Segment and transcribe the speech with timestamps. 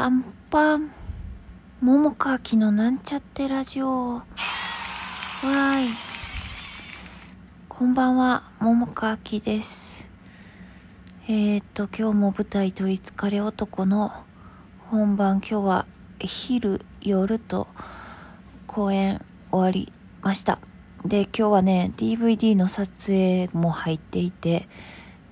[0.00, 0.90] パンパン。
[1.82, 4.14] 桃川きのなんちゃってラジオ。
[4.14, 5.94] わーい。
[7.68, 10.08] こんばんは、桃川きです。
[11.28, 14.10] えー、っと、今日も舞台取りつかれ男の
[14.88, 15.86] 本番、今日は
[16.18, 17.68] 昼、夜と
[18.66, 19.92] 公演終わり
[20.22, 20.60] ました。
[21.04, 24.66] で、今日はね、DVD の撮影も入っていて、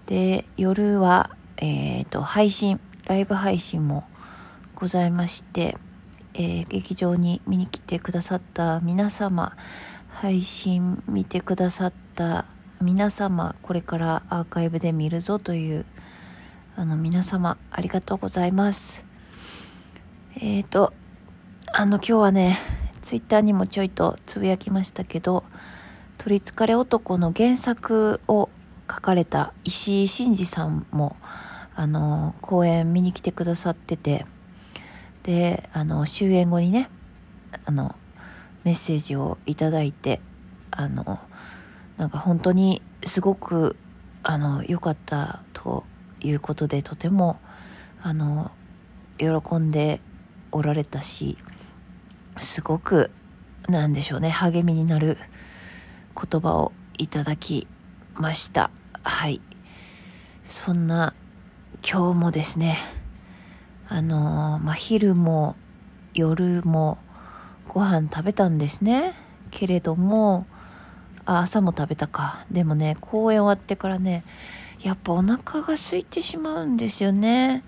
[0.05, 4.05] で、夜は、えー、っと、配信、ライブ配信も
[4.81, 5.77] ございまして、
[6.35, 9.57] えー劇場に見に来てくださった皆様
[10.09, 12.45] 配信見てくださった
[12.81, 15.85] 皆様これからアーカイブで見るぞという
[16.77, 19.05] あの皆様ありがとうございます。
[20.37, 20.93] えっ、ー、と
[21.73, 22.61] あの今日はね
[23.03, 25.43] ツイッターにもちょいとつぶやきましたけど
[26.19, 28.49] 「取りつかれ男」の原作を
[28.89, 31.17] 書かれた石井真二さんも
[31.75, 34.25] あの公演見に来てくださってて
[35.29, 36.89] であの終演後にね
[37.67, 37.95] あの
[38.65, 40.23] メッセージをいただいて
[40.71, 41.21] あの
[41.99, 43.77] なんか本当にすごく
[44.23, 45.85] あの良かったと
[46.23, 47.39] いうことでとても
[48.01, 48.51] あの
[49.19, 50.01] 喜んで
[50.51, 51.37] おられたし
[52.41, 53.11] すごく
[53.69, 55.19] なんでしょうね励みになる
[56.15, 57.67] 言葉をいただき
[58.15, 58.71] ました。
[59.03, 59.43] はい。
[60.47, 61.13] そんな
[61.87, 62.98] 今日もですね
[63.89, 65.57] あのまあ、昼も
[66.15, 66.99] 夜も
[67.69, 69.15] ご飯食べたんですね。
[69.51, 70.47] けれども
[71.25, 72.45] あ朝も食べたか。
[72.51, 74.25] でもね公演終わってからね
[74.83, 77.65] やっぱお腹が空いてしまうんですよね。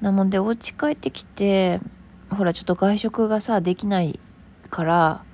[0.00, 1.80] なのでお家帰ってきて
[2.30, 4.20] ほらちょっと外食がさできない
[4.70, 5.24] から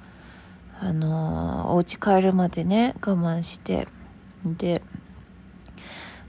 [0.80, 3.88] あのーお家帰るまでね我慢して
[4.44, 4.82] で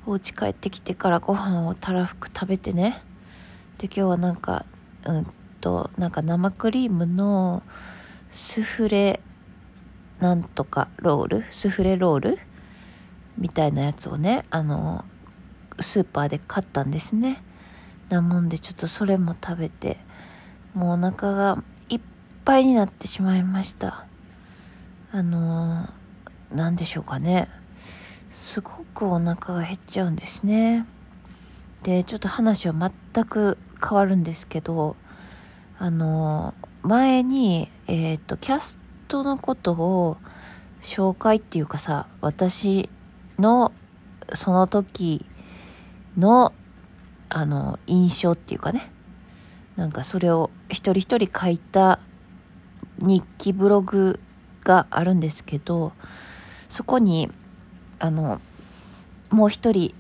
[0.06, 3.02] お家帰ってきてからご飯をたらふく食べてね
[3.84, 4.66] で今日はなんか
[5.04, 5.28] うん
[5.60, 7.64] となんか生クリームの
[8.32, 9.20] スフレ
[10.22, 11.46] なんとかロール？
[11.52, 12.40] スフレロール？
[13.38, 15.04] みたいなやつをねあの
[15.82, 17.44] スーパーで買ったんですね。
[18.08, 19.98] なもんでちょっとそれも食べて
[20.74, 22.02] もうお腹がいっ
[22.46, 24.06] ぱいになってしまいました。
[25.12, 25.90] あの
[26.54, 27.50] なんでしょうかね。
[28.32, 30.86] すごくお腹が減っちゃうんですね。
[31.82, 32.74] でちょっと話は
[33.14, 34.96] 全く変わるんですけど
[35.78, 40.18] あの前にえっ、とキャストのことを
[40.82, 42.90] 紹介っていうかさ私
[43.40, 43.72] の
[44.34, 45.26] その時
[46.18, 46.54] の
[47.30, 48.92] あの印象っていうかね。
[49.76, 52.00] なんかそれを一人一人書いた
[53.00, 54.20] 日記ブログ
[54.64, 55.94] があるんですけど
[56.70, 57.32] そこに
[58.00, 58.40] あの
[59.30, 59.96] もう一人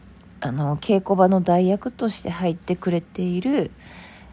[0.45, 3.71] あの稽古場の代役として入ってくれている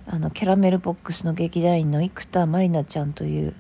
[0.09, 3.55] あのキャラメルボックスの劇団員の生田まりなちゃんという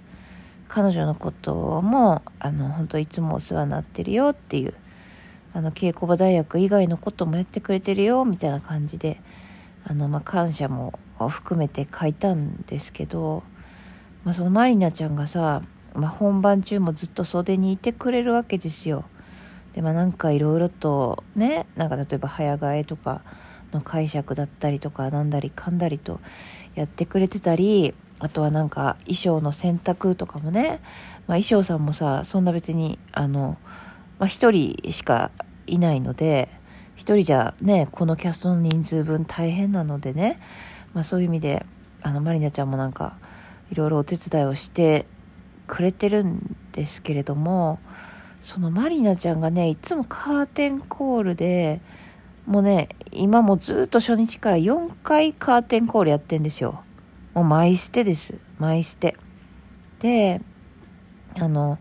[0.66, 4.74] 彼女のこともあの本当いつもお世話になってるよっていう
[5.52, 9.20] あの稽古場大学以外のこともやってくれてるよみたいな感じで
[9.84, 13.44] あの、まあ、感謝も含めて書いたんですけど、
[14.24, 15.62] まあ、そのまりなちゃんがさ、
[15.94, 19.04] まあ、本番中もずっと袖にいてくれるわけですよ。
[19.74, 23.22] でまあなんかいろいろとねなんか例えば早替えとか
[23.72, 26.20] の解釈だったりとかなんだりかんだりと
[26.74, 30.80] やってくれてたりあとはなんか衣装の選択とかもね、
[31.26, 33.56] まあ、衣装さんもさそんな別にあの、
[34.18, 35.30] まあ、1人しか
[35.66, 36.48] いないので
[36.96, 40.38] 1人じゃねこのキャストの人数分大変なのでね、
[40.92, 41.64] まあ、そういう意味で
[42.02, 43.16] あのまりなちゃんもなんか
[43.70, 45.06] いろいろお手伝いをして
[45.66, 47.78] くれてるんですけれども
[48.40, 51.80] そのまりなちゃんがねいつもカーテンコールで
[52.46, 56.82] もうね今もずっと初日から4回カーテンコールやってんですよ。
[57.34, 58.34] もう毎捨てです。
[58.58, 59.16] 毎捨て。
[60.00, 60.40] で
[61.38, 61.78] あの、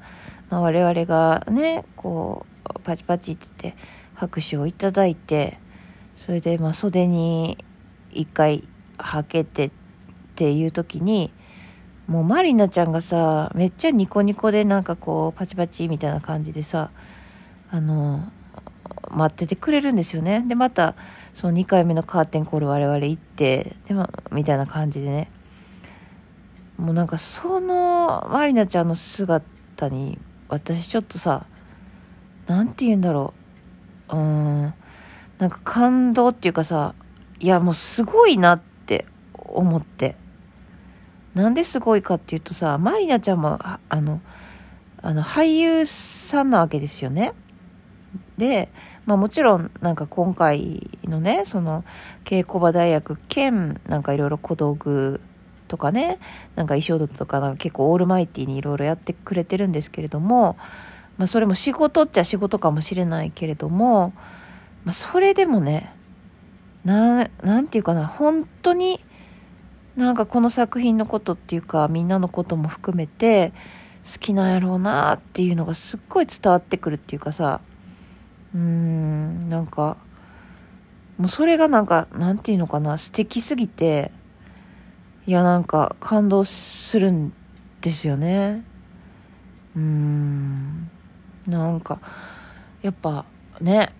[0.49, 3.81] まあ、我々がねこうパチパチって言って
[4.13, 5.57] 拍手をいただいて
[6.17, 7.57] それでまあ袖に
[8.11, 9.71] 1回はけてっ
[10.35, 11.31] ていう時に
[12.09, 16.89] もうマリナちゃんがさめっちゃニコニコでなんかこうパチパチみたいな感じでさ
[17.69, 18.31] あの
[19.11, 20.43] 待っててくれるんですよね。
[20.47, 20.95] でまた
[21.35, 25.29] その2回目のカーテンコール我々行ってで、ま、みたいな感じでね。
[26.77, 30.17] もうなんかそのマリナちゃんの姿に
[30.47, 31.45] 私ちょっとさ
[32.47, 33.35] なんて言うんだろ
[34.09, 34.15] う。
[34.15, 34.73] うん
[35.37, 36.95] なんか感動っていうかさ
[37.39, 39.05] いやもうすごいなって
[39.35, 40.15] 思って。
[41.39, 44.21] なんですごいかっていうとさマリナちゃんもあの
[45.01, 47.33] あの俳優さんなわけですよね。
[48.37, 48.69] で
[49.05, 51.83] まあもちろんなんか今回のね、その
[52.25, 55.19] 稽古場大学兼なんかいろいろ小道具
[55.67, 56.19] とかね、
[56.55, 60.57] なんか衣装とかなんか結構オールマイティにいろいろやってくれてるんですけれども、
[61.17, 64.13] まあそれも仕事っちゃ仕事かもしれないけれども、
[64.83, 65.93] まあそれでもね、
[66.83, 69.03] な、なんていうかな、本当に
[69.99, 73.51] なんかこの作品のことっていうかみんなのことも含めて
[74.05, 77.59] 好きなんやろうなっていうのがすっごい伝わってくるっていうかさ、
[78.55, 79.97] うーん、なんか、
[81.17, 84.11] もうそれがなんか、なんていうのかな、素敵すぎて、
[85.27, 87.33] いや、なんか感動するん
[87.81, 88.63] ですよね。
[89.75, 90.89] うーん、
[91.45, 91.99] なんか、
[92.81, 93.25] やっぱ
[93.59, 93.93] ね、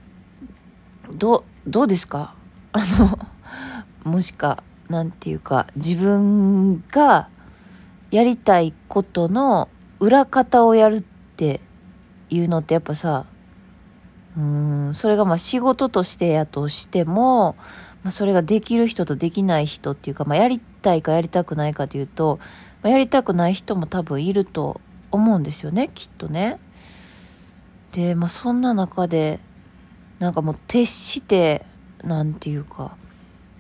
[1.12, 2.34] ど、どうですか？
[2.72, 2.80] あ
[4.06, 7.30] の、もしか、なんていうか、自分が
[8.12, 9.70] やりたいことの
[10.00, 11.62] 裏方をやるって
[12.30, 13.26] いうのってやっぱさ、
[14.38, 17.56] うんそれがまあ仕事としてやとしても、
[18.04, 22.40] まあ、それができる人とできない人っていうか、まあ、やりたいかやりたくないかというと、
[22.82, 24.80] まあ、やりたくない人も多分いると
[25.12, 26.60] 思うんですよねきっとね。
[27.92, 29.40] で、まあ、そんな中で
[30.20, 31.66] なんかもう徹して
[32.04, 32.96] なんていうか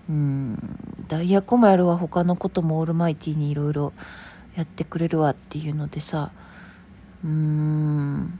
[0.09, 3.93] うんダイヤコもやるわ他のこともオールマイティにいろいろ
[4.55, 6.31] やってくれるわっていうのでさ。
[7.25, 8.39] うーん。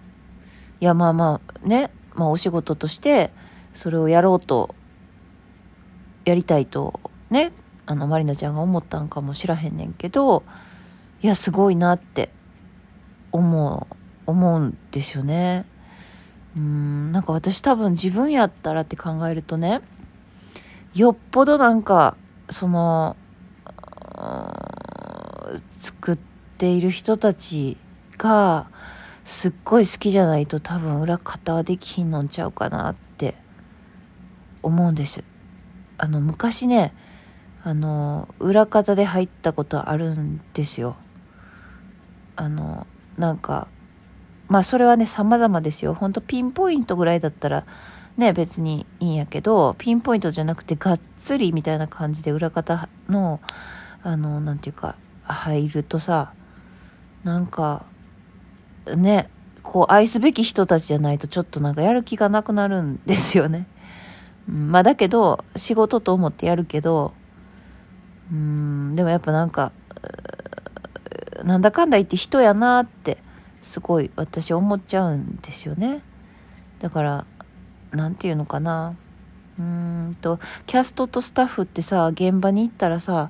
[0.80, 1.90] いやまあまあね。
[2.14, 3.32] まあ、お仕事として
[3.74, 4.76] それをやろうと
[6.26, 7.00] やりたいと
[7.32, 7.52] ね。
[7.88, 10.44] あのまりなちゃんが思ったんかもしらへんねんけど
[11.24, 12.30] いやすごいなって
[13.32, 13.96] 思う
[14.30, 15.66] 思うんですよね。
[16.56, 17.12] うん。
[17.12, 19.82] なんか私多分自分やったらって考えるとね
[20.94, 22.16] よっぽどなんか
[22.50, 23.16] その
[25.72, 26.18] 作っ
[26.58, 27.78] ている人たち
[28.18, 28.68] が
[29.24, 33.36] すっごい好きじゃないと多分裏方はできひんのんちゃうかなって
[34.64, 35.24] 思うんです。
[35.98, 36.94] あの昔ね
[37.64, 40.96] あの裏方で入ったことあるんですよ。
[42.36, 42.88] あの
[43.18, 43.68] なんか
[44.48, 45.94] まあそれはね様々ですよ。
[45.94, 47.66] ほんとピンポイントぐらいだったら
[48.20, 53.40] ね別にいいんやけどピンポイントじゃなくてがっつりみたいな感じで裏方の
[54.04, 56.34] あのなんていうか入るとさ
[57.24, 57.86] なんか
[58.96, 59.30] ね、
[59.64, 63.68] こう愛すべき人たちじゃないとちょっとなんかやる気がなくなるんですよね。
[64.48, 67.14] うん、まあだけど、仕事と思ってやるけど、
[68.32, 69.72] うん、でもやっぱなんか、
[71.44, 73.18] なんだかんだ言って人やなって、
[73.62, 76.02] すごい私思っちゃうんですよね。
[76.80, 77.26] だから、
[77.92, 78.96] なんていうのかな。
[79.60, 83.30] うんと、キャストとスタッフってさ、現場に行ったらさ、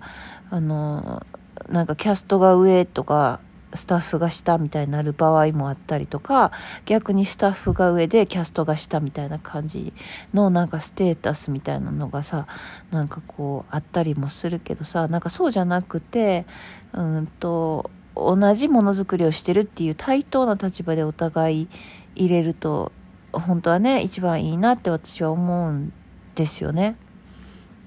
[0.50, 1.26] あの、
[1.68, 3.40] なんかキャストが上とか、
[3.74, 6.52] スタッフが下みたいになる場合もあったりとか
[6.86, 9.94] 逆にスタッフが上でキャストが下みたいな感じ
[10.34, 12.48] のなんかステータスみたいなのがさ
[12.92, 16.46] なんかこうあったりもするけどさなんかそうじゃなくて
[16.94, 21.68] うんと同じものづくりをしてるっていう対等な立場でお互い
[22.16, 22.92] 入れると
[23.32, 25.94] 本当はね一番いいなって私は思うん
[26.36, 26.96] ですよね。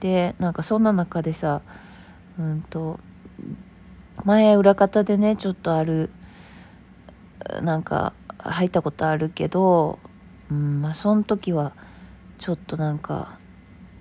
[0.00, 1.62] でなんかそんな中でさ
[2.38, 2.98] うんと
[4.24, 6.10] 前裏方でねちょっとある
[7.62, 9.98] なんか入ったことあるけど、
[10.50, 11.72] うんまあその時は
[12.38, 13.38] ちょっとなんか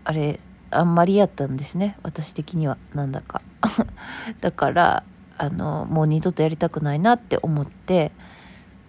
[0.04, 0.40] あれ
[0.72, 3.42] あんまりやったんですね私的にはなんだか
[4.42, 5.04] だから
[5.38, 8.12] あのもう二度とやりたくないなって思って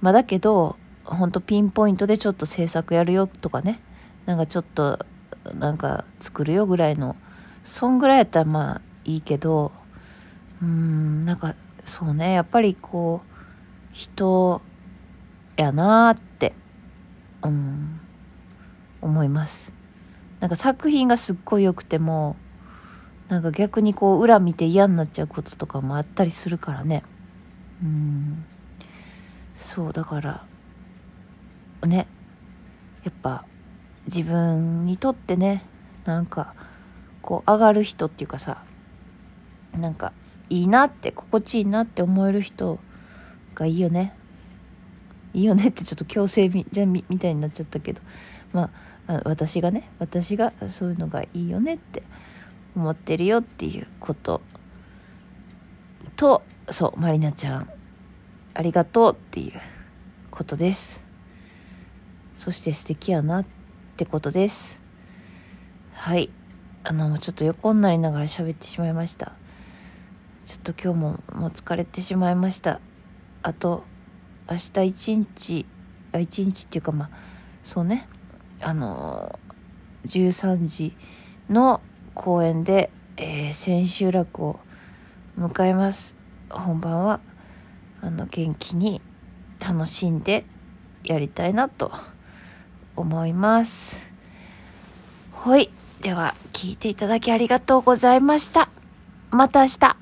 [0.00, 0.76] まあだけど
[1.14, 3.80] ほんとピンポイントでちょっと制作やるよとかね。
[4.26, 5.04] なんかちょっと
[5.54, 7.16] なんか作るよぐらいの。
[7.64, 9.72] そんぐらいやったらまあいいけど。
[10.62, 11.54] うんなんか
[11.84, 12.32] そうね。
[12.32, 13.32] やっぱりこう
[13.92, 14.62] 人
[15.56, 16.54] やなーって、
[17.42, 18.00] うん、
[19.00, 19.72] 思います。
[20.40, 22.36] なんか作品がすっごい良くても
[23.28, 27.02] なんか逆にこう裏見て嫌になっちゃうこととかもあったりするからね。
[27.82, 28.44] うん
[29.56, 30.44] そうだから
[31.86, 32.06] ね
[33.04, 33.44] やっぱ
[34.06, 35.64] 自分にとってね
[36.04, 36.54] なんか
[37.20, 38.64] こう上がる人っていうかさ
[39.78, 40.12] なんか
[40.50, 42.78] いいなって心地いいなって思える人
[43.54, 44.14] がいいよね。
[45.32, 48.00] いいよねってちょっと強制みじゃみみたいになっちゃったけど。
[48.52, 48.70] ま
[49.06, 52.02] あ私がね私がそういうのがいいよねって
[52.76, 54.40] 思ってるよっていうこと。
[56.16, 57.68] とそうまりなちゃん。
[58.54, 59.52] ありがとうっていう
[60.30, 61.01] ことです。
[62.42, 63.44] そして素敵やなっ
[63.96, 64.80] てことです。
[65.92, 66.28] はい。
[66.82, 69.30] あのちょっと横になりながら喋ってしまいました。
[70.44, 72.80] ちょっと今日ももう疲れてしまいました。
[73.44, 73.84] あと
[74.50, 75.66] 明日一日
[76.10, 77.10] あ一日っていうかまあ
[77.62, 78.08] そうね。
[78.60, 79.38] あの
[80.06, 80.96] 13時
[81.48, 81.80] の
[82.14, 84.58] 公演で、えー、千秋楽を
[85.38, 86.16] 迎えます。
[86.50, 87.20] 本番は
[88.00, 89.00] あの元気に
[89.60, 90.44] 楽しんで
[91.04, 91.92] やりたいなと
[92.96, 93.96] 思います。
[95.32, 95.70] ほい。
[96.00, 98.68] では聞いていただきありがとうございました。
[99.30, 100.01] また明日。